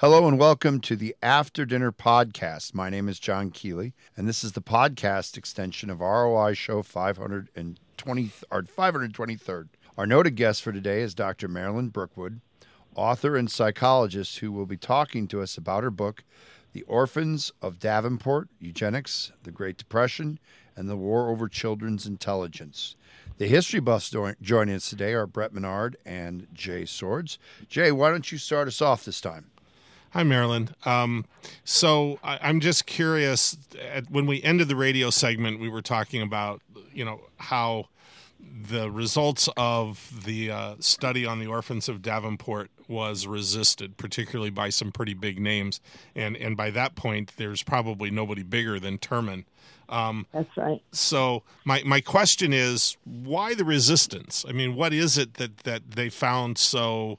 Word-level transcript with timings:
Hello 0.00 0.28
and 0.28 0.38
welcome 0.38 0.78
to 0.82 0.94
the 0.94 1.16
After 1.24 1.66
Dinner 1.66 1.90
Podcast. 1.90 2.72
My 2.72 2.88
name 2.88 3.08
is 3.08 3.18
John 3.18 3.50
Kealey, 3.50 3.94
and 4.16 4.28
this 4.28 4.44
is 4.44 4.52
the 4.52 4.62
podcast 4.62 5.36
extension 5.36 5.90
of 5.90 5.98
ROI 5.98 6.52
Show 6.52 6.84
520 6.84 8.30
or 8.48 8.62
523rd. 8.62 9.68
Our 9.96 10.06
noted 10.06 10.36
guest 10.36 10.62
for 10.62 10.70
today 10.70 11.00
is 11.00 11.16
Dr. 11.16 11.48
Marilyn 11.48 11.88
Brookwood, 11.88 12.40
author 12.94 13.36
and 13.36 13.50
psychologist 13.50 14.38
who 14.38 14.52
will 14.52 14.66
be 14.66 14.76
talking 14.76 15.26
to 15.26 15.42
us 15.42 15.58
about 15.58 15.82
her 15.82 15.90
book, 15.90 16.22
The 16.74 16.82
Orphans 16.82 17.50
of 17.60 17.80
Davenport 17.80 18.50
Eugenics, 18.60 19.32
the 19.42 19.50
Great 19.50 19.78
Depression, 19.78 20.38
and 20.76 20.88
the 20.88 20.96
War 20.96 21.28
Over 21.28 21.48
Children's 21.48 22.06
Intelligence. 22.06 22.94
The 23.38 23.48
history 23.48 23.80
buffs 23.80 24.14
joining 24.40 24.76
us 24.76 24.90
today 24.90 25.14
are 25.14 25.26
Brett 25.26 25.52
Monnard 25.52 25.96
and 26.06 26.46
Jay 26.52 26.84
Swords. 26.84 27.40
Jay, 27.68 27.90
why 27.90 28.10
don't 28.10 28.30
you 28.30 28.38
start 28.38 28.68
us 28.68 28.80
off 28.80 29.04
this 29.04 29.20
time? 29.20 29.50
Hi, 30.12 30.22
Marilyn. 30.22 30.70
Um, 30.84 31.26
so 31.64 32.18
I, 32.22 32.48
am 32.48 32.60
just 32.60 32.86
curious. 32.86 33.56
At, 33.92 34.10
when 34.10 34.26
we 34.26 34.42
ended 34.42 34.68
the 34.68 34.76
radio 34.76 35.10
segment, 35.10 35.60
we 35.60 35.68
were 35.68 35.82
talking 35.82 36.22
about, 36.22 36.62
you 36.92 37.04
know, 37.04 37.20
how 37.36 37.88
the 38.40 38.90
results 38.90 39.48
of 39.56 40.24
the 40.24 40.50
uh, 40.50 40.74
study 40.80 41.26
on 41.26 41.40
the 41.40 41.46
orphans 41.46 41.88
of 41.88 42.02
Davenport 42.02 42.70
was 42.88 43.26
resisted, 43.26 43.96
particularly 43.96 44.50
by 44.50 44.70
some 44.70 44.92
pretty 44.92 45.14
big 45.14 45.38
names, 45.38 45.80
and 46.14 46.36
and 46.36 46.56
by 46.56 46.70
that 46.70 46.94
point, 46.94 47.34
there's 47.36 47.62
probably 47.62 48.10
nobody 48.10 48.42
bigger 48.42 48.80
than 48.80 48.98
Terman. 48.98 49.44
Um, 49.88 50.26
That's 50.32 50.56
right. 50.56 50.82
So 50.92 51.42
my 51.64 51.82
my 51.84 52.00
question 52.00 52.52
is, 52.52 52.96
why 53.04 53.54
the 53.54 53.64
resistance? 53.64 54.44
I 54.48 54.52
mean, 54.52 54.74
what 54.74 54.92
is 54.92 55.18
it 55.18 55.34
that 55.34 55.58
that 55.58 55.90
they 55.92 56.08
found 56.08 56.58
so 56.58 57.18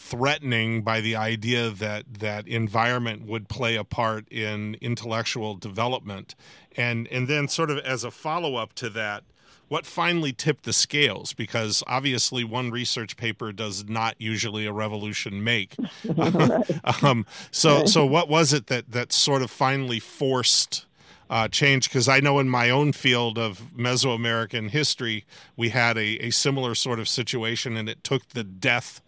threatening 0.00 0.82
by 0.82 1.00
the 1.00 1.14
idea 1.14 1.70
that 1.70 2.04
that 2.20 2.48
environment 2.48 3.26
would 3.26 3.48
play 3.48 3.76
a 3.76 3.84
part 3.84 4.26
in 4.30 4.76
intellectual 4.80 5.54
development. 5.54 6.34
And 6.76 7.06
and 7.08 7.28
then 7.28 7.48
sort 7.48 7.70
of 7.70 7.78
as 7.78 8.02
a 8.04 8.10
follow-up 8.10 8.72
to 8.74 8.90
that 8.90 9.24
what 9.68 9.86
finally 9.86 10.32
tipped 10.32 10.64
the 10.64 10.72
scales? 10.72 11.32
Because 11.32 11.84
obviously 11.86 12.42
one 12.42 12.72
research 12.72 13.16
paper 13.16 13.52
does 13.52 13.88
not 13.88 14.16
usually 14.18 14.66
a 14.66 14.72
revolution 14.72 15.44
make. 15.44 15.76
Um, 17.02 17.24
so 17.50 17.86
so 17.86 18.04
what 18.04 18.28
was 18.28 18.52
it 18.52 18.66
that 18.66 18.90
that 18.90 19.12
sort 19.12 19.42
of 19.42 19.50
finally 19.50 20.00
forced 20.00 20.86
uh, 21.28 21.46
change? 21.48 21.88
Because 21.88 22.08
I 22.08 22.20
know 22.20 22.38
in 22.40 22.48
my 22.48 22.68
own 22.68 22.92
field 22.92 23.38
of 23.38 23.62
Mesoamerican 23.76 24.70
history, 24.70 25.24
we 25.56 25.68
had 25.68 25.96
a, 25.96 26.26
a 26.26 26.30
similar 26.30 26.74
sort 26.74 26.98
of 26.98 27.08
situation, 27.08 27.76
and 27.76 27.88
it 27.88 28.02
took 28.02 28.28
the 28.30 28.42
death 28.42 29.00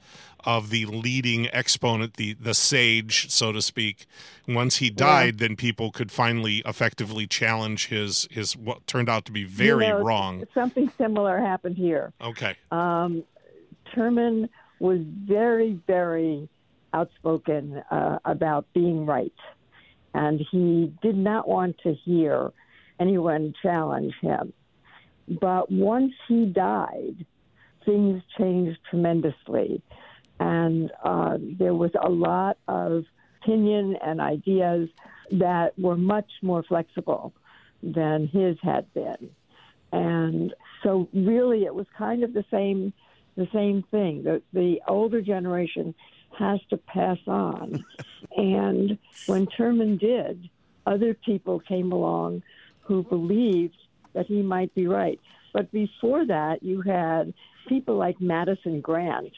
of 0.45 0.71
the 0.71 0.87
leading 0.87 1.49
exponent, 1.55 2.15
the 2.15 2.35
the 2.35 2.55
sage, 2.55 3.31
so 3.31 3.53
to 3.53 3.63
speak. 3.63 4.07
Once 4.49 4.77
he 4.77 4.91
died, 4.91 5.41
yeah. 5.41 5.49
then 5.49 5.57
people 5.57 5.91
could 5.91 6.11
finally 6.11 6.63
effectively 6.67 7.27
challenge 7.27 7.89
his 7.89 8.27
his 8.31 8.57
what 8.57 8.87
turned 8.87 9.09
out 9.09 9.25
to 9.27 9.33
be 9.33 9.45
very 9.45 9.87
you 9.87 9.93
know, 9.93 10.03
wrong. 10.03 10.45
Something 10.55 10.91
similar 10.99 11.39
happened 11.39 11.77
here. 11.77 12.13
Okay. 12.21 12.57
Um, 12.71 13.25
Terman 13.95 14.49
was 14.79 15.01
very 15.03 15.79
very 15.87 16.49
outspoken 16.95 17.83
uh, 17.91 18.19
about 18.25 18.67
being 18.75 19.07
right, 19.07 19.33
and 20.15 20.41
he 20.51 20.93
did 21.03 21.17
not 21.17 21.49
want 21.49 21.79
to 21.85 21.95
hear 21.95 22.53
anyone 23.01 23.55
challenge 23.63 24.15
him. 24.21 24.53
But 25.41 25.71
once 25.71 26.13
he 26.29 26.47
died, 26.47 27.25
things 27.85 28.23
changed 28.39 28.79
tremendously 28.91 29.83
and 30.43 30.91
uh, 31.05 31.39
there 31.41 31.75
was 31.75 31.93
a 32.03 32.09
lot 32.09 32.59
of 32.67 33.05
opinion 33.41 33.97
and 34.05 34.21
ideas 34.21 34.89
that 35.31 35.79
were 35.79 35.97
much 35.97 36.31
more 36.43 36.63
flexible 36.65 37.33
than 37.83 38.27
his 38.27 38.57
had 38.63 38.93
been. 38.93 39.31
And 39.93 40.53
so 40.83 41.09
really 41.13 41.65
it 41.65 41.75
was 41.75 41.87
kind 41.97 42.25
of 42.25 42.33
the 42.33 42.45
same 42.51 42.93
the 43.37 43.49
same 43.53 43.85
thing. 43.91 44.25
The 44.25 44.43
the 44.53 44.81
older 44.89 45.23
generation 45.23 45.95
has 46.39 46.61
to 46.71 46.77
pass 46.77 47.19
on. 47.27 47.85
and 48.37 48.99
when 49.27 49.47
Terman 49.47 49.99
did, 49.99 50.49
other 50.87 51.15
people 51.15 51.61
came 51.61 51.93
along 51.93 52.43
who 52.81 53.05
believed 53.05 53.77
that 54.13 54.27
he 54.27 54.43
might 54.43 54.75
be 54.75 54.87
right. 54.87 55.21
But 55.53 55.71
before 55.71 56.27
that, 56.27 56.63
you 56.63 56.81
had 56.81 57.33
people 57.69 57.97
like 57.97 58.21
Madison 58.21 58.81
Grant, 58.81 59.33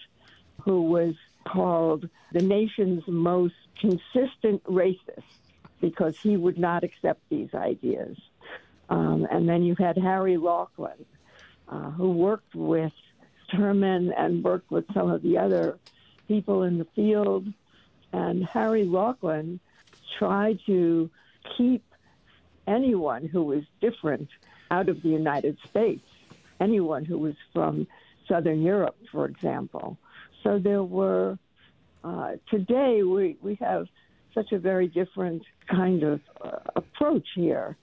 who 0.64 0.82
was 0.82 1.14
called 1.44 2.08
the 2.32 2.40
nation's 2.40 3.06
most 3.06 3.54
consistent 3.78 4.64
racist 4.64 5.22
because 5.80 6.18
he 6.18 6.36
would 6.36 6.58
not 6.58 6.82
accept 6.82 7.20
these 7.28 7.52
ideas. 7.54 8.16
Um, 8.88 9.26
and 9.30 9.48
then 9.48 9.62
you 9.62 9.74
had 9.78 9.98
Harry 9.98 10.36
Laughlin, 10.38 11.04
uh, 11.68 11.90
who 11.90 12.12
worked 12.12 12.54
with 12.54 12.92
Terman 13.52 14.12
and 14.16 14.42
worked 14.42 14.70
with 14.70 14.84
some 14.94 15.10
of 15.10 15.22
the 15.22 15.36
other 15.38 15.78
people 16.28 16.62
in 16.62 16.78
the 16.78 16.86
field. 16.96 17.46
And 18.12 18.44
Harry 18.44 18.84
Laughlin 18.84 19.60
tried 20.18 20.60
to 20.66 21.10
keep 21.56 21.84
anyone 22.66 23.26
who 23.26 23.42
was 23.42 23.64
different 23.80 24.30
out 24.70 24.88
of 24.88 25.02
the 25.02 25.10
United 25.10 25.58
States, 25.68 26.06
anyone 26.60 27.04
who 27.04 27.18
was 27.18 27.34
from 27.52 27.86
Southern 28.26 28.62
Europe, 28.62 28.96
for 29.12 29.26
example. 29.26 29.98
So 30.44 30.58
there 30.58 30.84
were, 30.84 31.38
uh, 32.04 32.32
today 32.50 33.02
we, 33.02 33.36
we 33.42 33.56
have 33.60 33.86
such 34.34 34.52
a 34.52 34.58
very 34.58 34.86
different 34.86 35.42
kind 35.68 36.02
of 36.02 36.20
uh, 36.40 36.58
approach 36.76 37.26
here. 37.34 37.76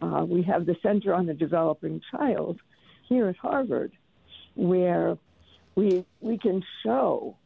Uh, 0.00 0.24
we 0.26 0.42
have 0.42 0.64
the 0.64 0.76
Center 0.82 1.12
on 1.12 1.26
the 1.26 1.34
Developing 1.34 2.00
Child 2.10 2.60
here 3.08 3.28
at 3.28 3.36
Harvard, 3.36 3.92
where 4.54 5.18
we, 5.74 6.04
we 6.20 6.38
can 6.38 6.62
show 6.84 7.36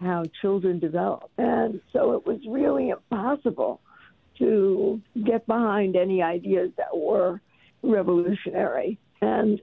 how 0.00 0.24
children 0.42 0.78
develop. 0.78 1.30
And 1.38 1.80
so 1.92 2.12
it 2.12 2.26
was 2.26 2.40
really 2.48 2.90
impossible 2.90 3.80
to 4.38 5.00
get 5.24 5.46
behind 5.46 5.96
any 5.96 6.22
ideas 6.22 6.70
that 6.76 6.96
were 6.96 7.40
revolutionary. 7.82 8.98
And 9.22 9.60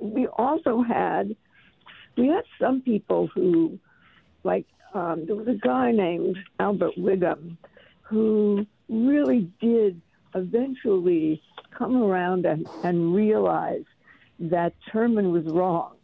we 0.00 0.26
also 0.26 0.82
had 0.82 1.34
we 2.16 2.28
had 2.28 2.44
some 2.60 2.80
people 2.80 3.28
who, 3.28 3.78
like, 4.44 4.66
um, 4.94 5.26
there 5.26 5.36
was 5.36 5.48
a 5.48 5.54
guy 5.54 5.92
named 5.92 6.38
Albert 6.58 6.96
Wiggam 6.96 7.56
who 8.02 8.66
really 8.88 9.50
did 9.60 10.00
eventually 10.34 11.42
come 11.76 12.02
around 12.02 12.46
and, 12.46 12.66
and 12.82 13.14
realize 13.14 13.84
that 14.38 14.74
Terman 14.92 15.32
was 15.32 15.44
wrong, 15.46 15.96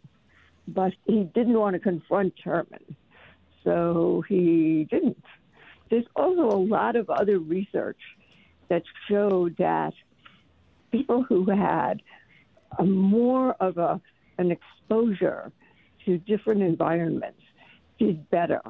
but 0.69 0.93
he 1.07 1.25
didn't 1.25 1.59
want 1.59 1.75
to 1.75 1.81
confront 1.81 2.35
Terman, 2.45 2.95
so 3.65 4.25
he 4.29 4.87
didn't. 4.91 5.25
There's 5.91 6.07
also 6.17 6.49
a 6.49 6.59
lot 6.59 6.97
of 6.97 7.11
other 7.11 7.39
research 7.39 8.01
that 8.69 8.83
showed 9.09 9.57
that 9.59 9.93
people 10.91 11.23
who 11.23 11.49
had 11.51 12.03
more 12.83 13.53
of 13.61 13.77
a 13.79 14.01
an 14.39 14.51
exposure 14.51 15.53
to 16.05 16.19
different 16.19 16.63
environments 16.63 17.41
did 17.99 18.29
better. 18.31 18.63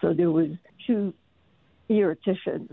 So 0.00 0.12
there 0.12 0.30
was 0.30 0.50
two 0.86 1.12
theoreticians, 1.88 2.70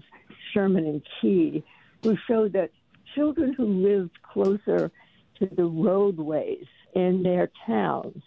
Sherman 0.54 0.86
and 0.86 1.02
Key, 1.22 1.64
who 2.04 2.18
showed 2.28 2.54
that 2.54 2.72
children 3.16 3.54
who 3.54 3.66
lived 3.66 4.22
closer 4.22 4.92
to 5.40 5.46
the 5.56 5.66
roadways 5.66 6.66
in 6.94 7.24
their 7.24 7.50
towns, 7.66 8.22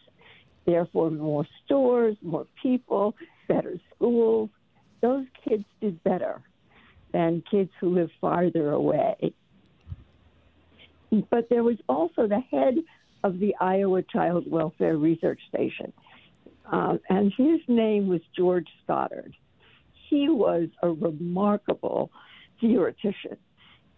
therefore 0.66 1.11
more 1.11 1.47
stores, 1.65 2.16
more 2.22 2.47
people, 2.60 3.15
better 3.47 3.78
schools, 3.95 4.50
those 5.00 5.27
kids 5.47 5.65
did 5.81 6.03
better 6.03 6.43
than 7.13 7.42
kids 7.51 7.71
who 7.81 7.95
live 7.95 8.10
farther 8.21 8.71
away. 8.71 9.33
But 11.31 11.48
there 11.48 11.63
was 11.63 11.78
also 11.89 12.27
the 12.27 12.41
head 12.41 12.77
of 13.28 13.39
the 13.39 13.54
Iowa 13.60 14.03
Child 14.03 14.51
Welfare 14.51 14.97
Research 14.97 15.41
Station. 15.48 15.92
Uh, 16.72 16.97
and 17.10 17.30
his 17.36 17.60
name 17.69 18.09
was 18.09 18.21
George 18.34 18.66
Stoddard. 18.83 19.34
He 20.09 20.30
was 20.30 20.69
a 20.83 20.89
remarkable 20.89 22.10
theoretician, 22.59 23.36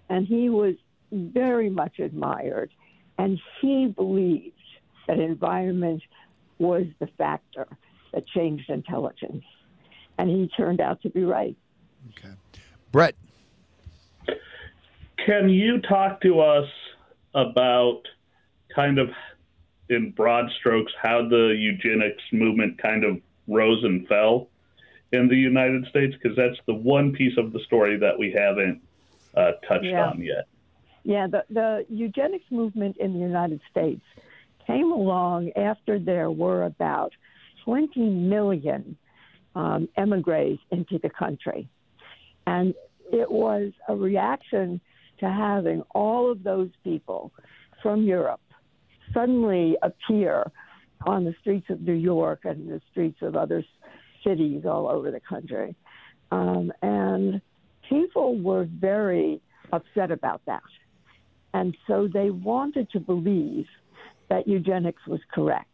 and 0.09 0.27
he 0.27 0.51
was 0.51 0.75
very 1.13 1.71
much 1.71 2.01
admired. 2.01 2.71
And 3.19 3.39
he 3.61 3.87
believed 3.87 4.57
that 5.07 5.21
environment 5.21 6.03
was 6.59 6.87
the 6.99 7.07
factor 7.19 7.69
that 8.13 8.27
changed 8.27 8.69
intelligence. 8.69 9.45
And 10.19 10.29
he 10.29 10.51
turned 10.57 10.81
out 10.81 11.03
to 11.03 11.11
be 11.11 11.23
right. 11.23 11.57
Okay. 12.11 12.35
Brett. 12.91 13.15
Can 15.25 15.49
you 15.49 15.81
talk 15.81 16.21
to 16.23 16.41
us 16.41 16.69
about 17.35 18.03
kind 18.75 18.99
of 18.99 19.11
in 19.89 20.13
broad 20.13 20.51
strokes 20.59 20.93
how 21.01 21.29
the 21.29 21.55
eugenics 21.59 22.23
movement 22.33 22.81
kind 22.81 23.05
of 23.05 23.21
rose 23.49 23.83
and 23.83 24.07
fell 24.07 24.49
in 25.13 25.29
the 25.29 25.37
United 25.37 25.87
States? 25.87 26.15
Because 26.21 26.37
that's 26.37 26.59
the 26.67 26.75
one 26.75 27.13
piece 27.13 27.37
of 27.37 27.53
the 27.53 27.61
story 27.61 27.99
that 27.99 28.19
we 28.19 28.33
haven't 28.33 28.81
uh, 29.37 29.53
touched 29.69 29.85
Yeah. 29.87 30.11
on 30.11 30.23
yet. 30.23 30.47
Yeah, 31.03 31.27
the, 31.27 31.45
the 31.51 31.87
eugenics 31.89 32.45
movement 32.51 32.97
in 32.99 33.15
the 33.15 33.19
United 33.21 33.61
States 33.71 34.03
came 34.67 34.93
along 34.93 35.51
after 35.57 35.99
there 35.99 36.31
were 36.31 36.65
about 36.65 37.13
20 37.65 37.99
million 38.01 38.97
um, 39.55 39.89
emigres 39.97 40.59
into 40.71 40.99
the 40.99 41.11
country. 41.11 41.69
And 42.47 42.75
it 43.13 43.31
was 43.31 43.73
a 43.89 43.97
reaction 43.97 44.81
to 45.19 45.29
having 45.29 45.83
all 45.95 46.31
of 46.31 46.43
those 46.43 46.71
people 46.85 47.33
from 47.83 48.03
Europe 48.03 48.41
suddenly 49.13 49.77
appear 49.83 50.51
on 51.07 51.25
the 51.25 51.35
streets 51.41 51.67
of 51.71 51.81
New 51.81 51.95
York 51.95 52.41
and 52.45 52.69
the 52.69 52.81
streets 52.91 53.19
of 53.23 53.37
other 53.37 53.65
cities 54.25 54.65
all 54.67 54.89
over 54.89 55.11
the 55.11 55.21
country. 55.21 55.75
Um, 56.31 56.73
and 56.83 57.41
people 57.89 58.39
were 58.39 58.65
very 58.65 59.41
upset 59.73 60.11
about 60.11 60.43
that. 60.47 60.63
And 61.55 61.77
so 61.87 62.09
they 62.13 62.31
wanted 62.31 62.91
to 62.91 63.01
believe 63.01 63.67
that 64.29 64.47
eugenics 64.47 65.05
was 65.07 65.21
correct, 65.33 65.67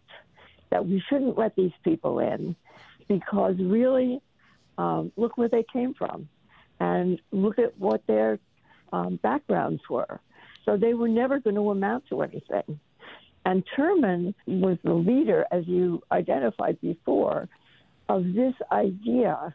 that 0.70 0.86
we 0.86 1.02
shouldn't 1.08 1.36
let 1.36 1.54
these 1.56 1.72
people 1.84 2.20
in 2.20 2.56
because 3.08 3.54
really, 3.58 4.20
um, 4.78 5.12
look 5.16 5.36
where 5.36 5.48
they 5.48 5.64
came 5.72 5.94
from 5.94 6.28
and 6.80 7.20
look 7.30 7.58
at 7.58 7.78
what 7.78 8.06
their 8.06 8.38
um, 8.92 9.18
backgrounds 9.22 9.82
were. 9.88 10.20
So 10.64 10.76
they 10.76 10.94
were 10.94 11.08
never 11.08 11.38
going 11.38 11.56
to 11.56 11.70
amount 11.70 12.04
to 12.08 12.22
anything. 12.22 12.80
And 13.46 13.62
Terman 13.78 14.34
was 14.48 14.76
the 14.82 14.92
leader, 14.92 15.46
as 15.52 15.68
you 15.68 16.02
identified 16.10 16.80
before, 16.80 17.48
of 18.08 18.24
this 18.34 18.54
idea. 18.72 19.54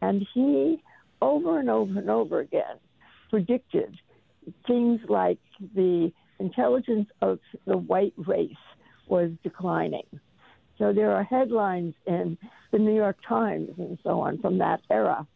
And 0.00 0.24
he, 0.32 0.80
over 1.20 1.58
and 1.58 1.68
over 1.68 1.98
and 1.98 2.08
over 2.08 2.38
again, 2.38 2.76
predicted 3.30 3.98
things 4.64 5.00
like 5.08 5.40
the 5.74 6.12
intelligence 6.38 7.08
of 7.20 7.40
the 7.66 7.76
white 7.76 8.14
race 8.16 8.54
was 9.08 9.32
declining. 9.42 10.06
So 10.78 10.92
there 10.92 11.10
are 11.10 11.24
headlines 11.24 11.94
in 12.06 12.38
the 12.70 12.78
New 12.78 12.94
York 12.94 13.16
Times 13.28 13.70
and 13.76 13.98
so 14.04 14.20
on 14.20 14.38
from 14.38 14.58
that 14.58 14.82
era 14.88 15.26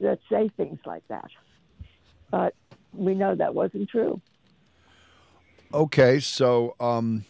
that 0.00 0.20
say 0.30 0.50
things 0.56 0.78
like 0.86 1.06
that. 1.08 1.28
But 2.30 2.54
we 2.94 3.14
know 3.14 3.34
that 3.34 3.54
wasn't 3.54 3.90
true. 3.90 4.22
Okay, 5.74 6.20
so 6.20 6.76
um, 6.80 7.24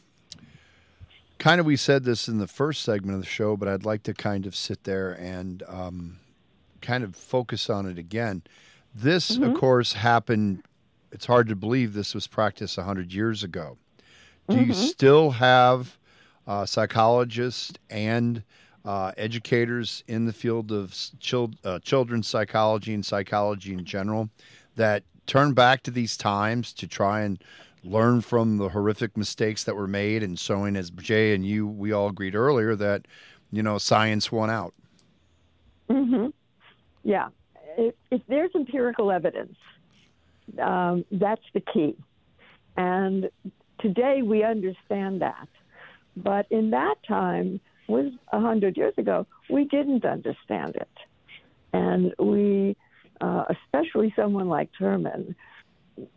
kind 1.42 1.58
of 1.58 1.66
we 1.66 1.76
said 1.76 2.04
this 2.04 2.28
in 2.28 2.38
the 2.38 2.46
first 2.46 2.82
segment 2.82 3.16
of 3.16 3.20
the 3.20 3.26
show, 3.26 3.56
but 3.56 3.66
I'd 3.66 3.84
like 3.84 4.04
to 4.04 4.14
kind 4.14 4.46
of 4.46 4.54
sit 4.54 4.84
there 4.84 5.14
and 5.14 5.64
um, 5.66 6.18
kind 6.80 7.02
of 7.02 7.16
focus 7.16 7.68
on 7.68 7.84
it 7.86 7.98
again. 7.98 8.44
This, 8.94 9.36
of 9.38 9.54
course, 9.54 9.92
happened. 9.92 10.62
It's 11.10 11.26
hard 11.26 11.48
to 11.48 11.56
believe 11.56 11.94
this 11.94 12.14
was 12.14 12.28
practiced 12.28 12.76
100 12.76 13.12
years 13.12 13.42
ago. 13.42 13.76
Do 14.48 14.62
you 14.62 14.72
still 14.72 15.32
have 15.32 15.98
uh, 16.46 16.64
psychologists 16.64 17.72
and 17.90 18.44
uh, 18.84 19.10
educators 19.16 20.04
in 20.06 20.26
the 20.26 20.32
field 20.32 20.70
of 20.70 20.96
chil- 21.18 21.54
uh, 21.64 21.80
children's 21.80 22.28
psychology 22.28 22.94
and 22.94 23.04
psychology 23.04 23.72
in 23.72 23.84
general 23.84 24.30
that 24.76 25.02
turn 25.26 25.54
back 25.54 25.82
to 25.84 25.90
these 25.90 26.16
times 26.16 26.72
to 26.74 26.86
try 26.86 27.22
and 27.22 27.42
learn 27.84 28.20
from 28.20 28.58
the 28.58 28.68
horrific 28.68 29.16
mistakes 29.16 29.64
that 29.64 29.74
were 29.74 29.88
made 29.88 30.22
and 30.22 30.38
showing 30.38 30.76
as 30.76 30.90
Jay 30.90 31.34
and 31.34 31.44
you 31.44 31.66
we 31.66 31.92
all 31.92 32.08
agreed 32.08 32.34
earlier 32.34 32.76
that 32.76 33.06
you 33.50 33.62
know 33.62 33.78
science 33.78 34.30
won 34.30 34.50
out. 34.50 34.74
hmm 35.88 36.26
Yeah. 37.02 37.28
If, 37.76 37.94
if 38.10 38.20
there's 38.28 38.50
empirical 38.54 39.10
evidence, 39.10 39.56
um, 40.60 41.04
that's 41.10 41.44
the 41.54 41.60
key. 41.60 41.96
And 42.76 43.30
today 43.80 44.20
we 44.22 44.44
understand 44.44 45.22
that. 45.22 45.48
But 46.16 46.46
in 46.50 46.70
that 46.70 46.96
time, 47.08 47.60
was 47.88 48.12
a 48.32 48.40
hundred 48.40 48.76
years 48.76 48.94
ago, 48.96 49.26
we 49.50 49.64
didn't 49.64 50.04
understand 50.04 50.76
it, 50.76 50.88
and 51.72 52.14
we, 52.18 52.76
uh, 53.20 53.44
especially 53.50 54.12
someone 54.16 54.48
like 54.48 54.70
Terman, 54.80 55.34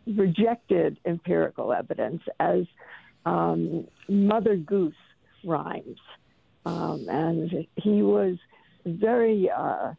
rejected 0.06 0.98
empirical 1.04 1.72
evidence 1.72 2.22
as 2.40 2.64
um, 3.24 3.86
Mother 4.08 4.56
Goose 4.56 4.94
rhymes, 5.44 5.98
um, 6.64 7.06
and 7.08 7.66
he 7.76 8.02
was 8.02 8.36
very 8.84 9.50
uh, 9.50 9.92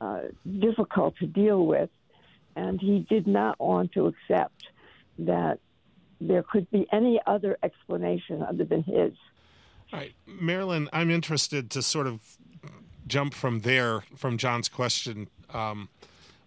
uh, 0.00 0.20
difficult 0.58 1.16
to 1.18 1.26
deal 1.26 1.66
with, 1.66 1.90
and 2.56 2.80
he 2.80 3.06
did 3.08 3.26
not 3.26 3.58
want 3.58 3.92
to 3.92 4.06
accept 4.06 4.64
that 5.18 5.58
there 6.20 6.42
could 6.42 6.70
be 6.70 6.86
any 6.92 7.20
other 7.26 7.58
explanation 7.62 8.42
other 8.42 8.64
than 8.64 8.82
his. 8.82 9.12
All 9.92 10.00
right, 10.00 10.12
Marilyn, 10.26 10.88
I'm 10.92 11.10
interested 11.10 11.70
to 11.70 11.82
sort 11.82 12.06
of 12.06 12.20
jump 13.06 13.34
from 13.34 13.60
there, 13.60 14.02
from 14.16 14.36
John's 14.36 14.68
question. 14.68 15.28
Um, 15.52 15.88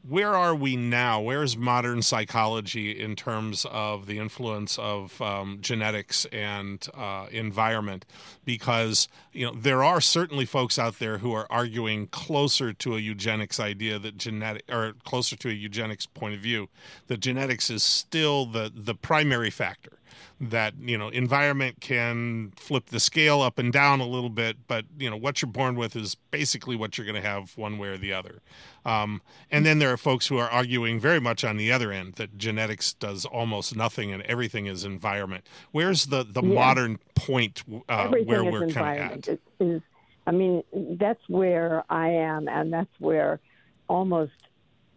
where 0.07 0.33
are 0.33 0.55
we 0.55 0.75
now? 0.75 1.21
Where's 1.21 1.55
modern 1.55 2.01
psychology 2.01 2.99
in 2.99 3.15
terms 3.15 3.65
of 3.69 4.07
the 4.07 4.17
influence 4.17 4.79
of 4.79 5.21
um, 5.21 5.59
genetics 5.61 6.25
and 6.25 6.85
uh, 6.95 7.27
environment? 7.31 8.05
Because 8.43 9.07
you 9.31 9.45
know 9.45 9.53
there 9.53 9.83
are 9.83 10.01
certainly 10.01 10.45
folks 10.45 10.79
out 10.79 10.99
there 10.99 11.19
who 11.19 11.33
are 11.33 11.45
arguing 11.51 12.07
closer 12.07 12.73
to 12.73 12.95
a 12.95 12.99
eugenics 12.99 13.59
idea 13.59 13.99
that 13.99 14.17
genetic, 14.17 14.63
or 14.69 14.93
closer 15.03 15.35
to 15.35 15.49
a 15.49 15.53
eugenics 15.53 16.05
point 16.05 16.33
of 16.33 16.41
view, 16.41 16.69
that 17.07 17.19
genetics 17.19 17.69
is 17.69 17.83
still 17.83 18.45
the 18.45 18.71
the 18.73 18.95
primary 18.95 19.51
factor 19.51 19.99
that 20.39 20.73
you 20.79 20.97
know 20.97 21.09
environment 21.09 21.79
can 21.81 22.51
flip 22.55 22.87
the 22.87 22.99
scale 22.99 23.41
up 23.41 23.57
and 23.59 23.71
down 23.71 23.99
a 23.99 24.07
little 24.07 24.29
bit 24.29 24.57
but 24.67 24.85
you 24.97 25.09
know 25.09 25.17
what 25.17 25.41
you're 25.41 25.51
born 25.51 25.75
with 25.75 25.95
is 25.95 26.15
basically 26.31 26.75
what 26.75 26.97
you're 26.97 27.05
going 27.05 27.21
to 27.21 27.27
have 27.27 27.57
one 27.57 27.77
way 27.77 27.89
or 27.89 27.97
the 27.97 28.13
other 28.13 28.41
um, 28.85 29.21
and 29.51 29.65
then 29.65 29.79
there 29.79 29.91
are 29.91 29.97
folks 29.97 30.27
who 30.27 30.37
are 30.37 30.49
arguing 30.49 30.99
very 30.99 31.19
much 31.19 31.43
on 31.43 31.57
the 31.57 31.71
other 31.71 31.91
end 31.91 32.13
that 32.15 32.37
genetics 32.37 32.93
does 32.93 33.25
almost 33.25 33.75
nothing 33.75 34.11
and 34.11 34.23
everything 34.23 34.65
is 34.65 34.83
environment 34.85 35.45
where's 35.71 36.07
the 36.07 36.23
the 36.23 36.41
Yeah. 36.41 36.55
modern 36.55 36.99
point 37.15 37.63
uh, 37.87 38.09
where 38.25 38.43
we're 38.43 38.67
kind 38.67 39.11
of 39.13 39.29
at 39.29 39.81
I 40.27 40.31
mean, 40.31 40.63
that's 40.99 41.21
where 41.27 41.83
I 41.89 42.09
am, 42.09 42.47
and 42.47 42.71
that's 42.71 42.93
where 42.99 43.39
almost 43.87 44.31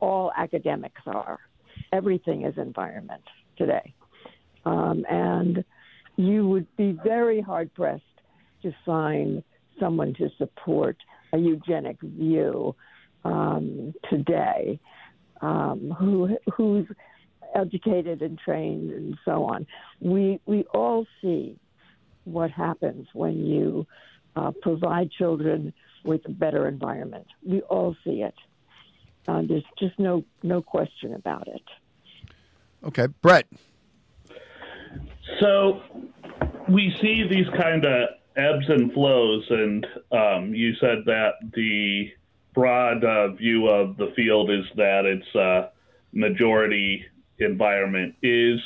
all 0.01 0.31
academics 0.37 1.01
are. 1.07 1.39
Everything 1.93 2.45
is 2.45 2.59
environment 2.59 3.23
today. 3.57 3.95
Um, 4.65 5.05
and 5.09 5.65
you 6.17 6.49
would 6.49 6.67
be 6.77 6.97
very 7.05 7.41
hard 7.41 7.73
pressed 7.75 8.03
to 8.63 8.75
find 8.87 9.43
someone 9.79 10.15
to 10.15 10.31
support 10.39 10.97
a 11.33 11.39
eugenic 11.39 12.01
view 12.01 12.75
um, 13.25 13.93
today 14.09 14.79
um, 15.41 15.95
who 15.99 16.37
who's 16.57 16.87
educated 17.55 18.23
and 18.23 18.39
trained 18.39 18.91
and 18.91 19.19
so 19.25 19.45
on. 19.45 19.67
We 20.01 20.41
we 20.47 20.65
all 20.73 21.07
see 21.21 21.59
what 22.25 22.51
happens 22.51 23.07
when 23.13 23.45
you 23.45 23.87
uh, 24.37 24.53
provide 24.63 25.11
children 25.11 25.73
with 26.05 26.23
a 26.27 26.31
better 26.31 26.69
environment. 26.69 27.27
We 27.45 27.61
all 27.63 27.97
see 28.05 28.23
it. 28.23 28.35
Uh, 29.27 29.43
there's 29.47 29.65
just 29.79 29.99
no 29.99 30.25
no 30.43 30.63
question 30.63 31.15
about 31.15 31.49
it. 31.49 31.63
Okay, 32.85 33.07
Brett. 33.23 33.47
So 35.41 35.83
we 36.69 36.95
see 37.01 37.27
these 37.29 37.49
kind 37.61 37.85
of 37.85 38.09
ebbs 38.37 38.69
and 38.69 38.93
flows, 38.93 39.45
and 39.51 39.87
um, 40.13 40.55
you 40.55 40.75
said 40.77 40.99
that 41.07 41.35
the 41.55 42.11
broad 42.55 43.05
uh, 43.05 43.29
view 43.33 43.69
of 43.69 43.97
the 43.97 44.13
field 44.17 44.51
is 44.51 44.65
that 44.77 45.05
it's 45.05 45.37
uh, 45.37 45.71
majority 46.13 47.05
environment. 47.39 48.15
Is 48.23 48.61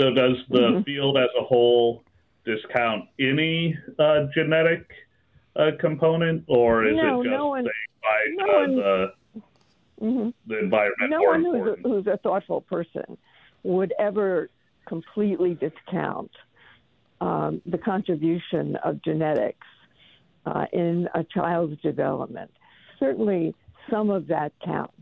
so? 0.00 0.12
Does 0.12 0.36
the 0.48 0.82
field 0.86 1.16
as 1.18 1.28
a 1.38 1.44
whole 1.44 2.04
discount 2.44 3.08
any 3.18 3.76
uh, 3.98 4.26
genetic 4.34 4.86
uh, 5.56 5.70
component, 5.78 6.44
or 6.46 6.86
is 6.86 6.96
No, 6.96 7.20
it 7.20 7.24
just 7.24 7.32
no 7.32 7.48
one- 7.48 7.64
find 8.02 8.36
no 8.36 8.44
uh, 8.44 8.58
one- 8.60 8.76
the 8.76 9.12
hmm 10.00 10.30
the 10.46 10.58
environment 10.58 11.10
No 11.10 11.22
one 11.22 11.44
who's 11.44 11.78
a, 11.78 11.88
who's 11.88 12.06
a 12.06 12.16
thoughtful 12.18 12.62
person 12.62 13.18
would 13.64 13.92
ever 13.98 14.48
completely 14.86 15.54
discount 15.54 16.30
um, 17.20 17.60
the 17.66 17.78
contribution 17.78 18.76
of 18.76 19.02
genetics 19.02 19.66
uh, 20.46 20.66
in 20.72 21.08
a 21.14 21.24
child's 21.24 21.80
development. 21.82 22.50
Certainly, 22.98 23.54
some 23.90 24.10
of 24.10 24.28
that 24.28 24.52
counts. 24.64 24.94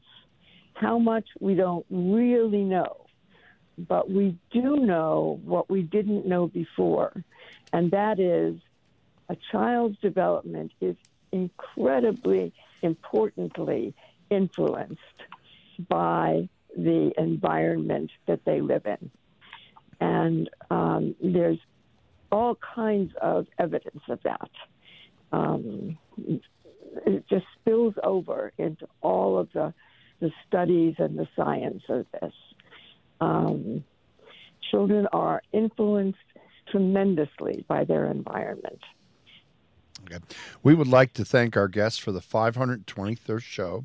How 0.75 0.99
much 0.99 1.27
we 1.41 1.55
don't 1.55 1.87
really 1.91 2.63
know, 2.63 3.07
but 3.77 4.11
we 4.11 4.37
do 4.53 4.77
know 4.77 5.41
what 5.45 5.69
we 5.69 5.83
didn't 5.83 6.27
know 6.27 6.47
before, 6.47 7.13
and 7.73 7.91
that 7.91 8.21
is 8.21 8.57
a 9.29 9.37
child's 9.53 9.99
development 9.99 10.73
is 10.81 10.97
incredibly 11.33 12.53
importantly 12.83 13.95
influenced 14.31 15.01
by 15.89 16.49
the 16.77 17.13
environment 17.19 18.11
that 18.27 18.45
they 18.45 18.61
live 18.61 18.87
in. 18.87 19.11
And 20.01 20.49
um, 20.71 21.15
there's 21.23 21.59
all 22.31 22.57
kinds 22.75 23.13
of 23.21 23.47
evidence 23.59 24.03
of 24.09 24.21
that. 24.23 24.51
Um, 25.33 25.99
it 27.07 27.25
just 27.29 27.45
spills 27.61 27.95
over 28.03 28.53
into 28.59 28.87
all 29.03 29.39
of 29.39 29.49
the, 29.53 29.73
the 30.21 30.31
studies 30.47 30.95
and 30.99 31.19
the 31.19 31.29
science 31.37 31.83
of 31.89 32.07
this. 32.21 32.33
Um, 33.21 33.85
children 34.71 35.07
are 35.13 35.43
influenced 35.53 36.19
tremendously 36.71 37.65
by 37.69 37.85
their 37.85 38.07
environment. 38.07 38.81
Okay. 40.05 40.25
We 40.63 40.75
would 40.75 40.87
like 40.87 41.13
to 41.15 41.25
thank 41.25 41.57
our 41.57 41.69
guests 41.69 41.99
for 41.99 42.13
the 42.13 42.21
523rd 42.21 43.43
show, 43.43 43.85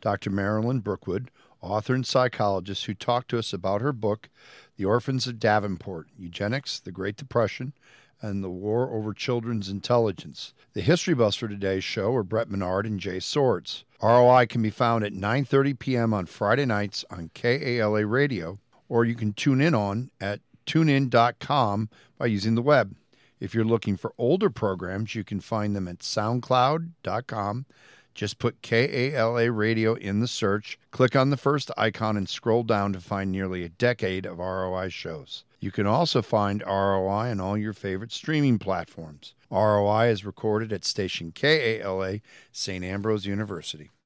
Dr. 0.00 0.30
Marilyn 0.30 0.80
Brookwood, 0.80 1.30
author 1.64 1.94
and 1.94 2.06
psychologist, 2.06 2.84
who 2.86 2.94
talked 2.94 3.28
to 3.30 3.38
us 3.38 3.52
about 3.52 3.80
her 3.80 3.92
book, 3.92 4.28
The 4.76 4.84
Orphans 4.84 5.26
of 5.26 5.38
Davenport 5.38 6.08
Eugenics, 6.16 6.78
the 6.78 6.92
Great 6.92 7.16
Depression, 7.16 7.72
and 8.20 8.42
the 8.42 8.50
War 8.50 8.90
Over 8.90 9.12
Children's 9.12 9.68
Intelligence. 9.68 10.54
The 10.72 10.80
history 10.80 11.14
buffs 11.14 11.36
for 11.36 11.48
today's 11.48 11.84
show 11.84 12.14
are 12.14 12.22
Brett 12.22 12.48
Monnard 12.48 12.86
and 12.86 13.00
Jay 13.00 13.20
Swords. 13.20 13.84
ROI 14.02 14.46
can 14.46 14.62
be 14.62 14.70
found 14.70 15.04
at 15.04 15.12
9.30 15.12 15.78
p.m. 15.78 16.14
on 16.14 16.26
Friday 16.26 16.66
nights 16.66 17.04
on 17.10 17.30
KALA 17.34 18.06
Radio, 18.06 18.58
or 18.88 19.04
you 19.04 19.14
can 19.14 19.32
tune 19.32 19.60
in 19.60 19.74
on 19.74 20.10
at 20.20 20.40
tunein.com 20.66 21.88
by 22.18 22.26
using 22.26 22.54
the 22.54 22.62
web. 22.62 22.94
If 23.40 23.54
you're 23.54 23.64
looking 23.64 23.96
for 23.96 24.14
older 24.16 24.48
programs, 24.48 25.14
you 25.14 25.24
can 25.24 25.40
find 25.40 25.76
them 25.76 25.88
at 25.88 25.98
soundcloud.com. 25.98 27.66
Just 28.14 28.38
put 28.38 28.62
KALA 28.62 29.50
radio 29.50 29.94
in 29.94 30.20
the 30.20 30.28
search, 30.28 30.78
click 30.92 31.16
on 31.16 31.30
the 31.30 31.36
first 31.36 31.70
icon, 31.76 32.16
and 32.16 32.28
scroll 32.28 32.62
down 32.62 32.92
to 32.92 33.00
find 33.00 33.32
nearly 33.32 33.64
a 33.64 33.68
decade 33.68 34.24
of 34.24 34.38
ROI 34.38 34.90
shows. 34.90 35.44
You 35.58 35.72
can 35.72 35.86
also 35.86 36.22
find 36.22 36.62
ROI 36.64 37.30
on 37.30 37.40
all 37.40 37.56
your 37.56 37.72
favorite 37.72 38.12
streaming 38.12 38.58
platforms. 38.58 39.34
ROI 39.50 40.10
is 40.10 40.24
recorded 40.24 40.72
at 40.72 40.84
station 40.84 41.32
KALA, 41.32 42.20
St. 42.52 42.84
Ambrose 42.84 43.26
University. 43.26 43.90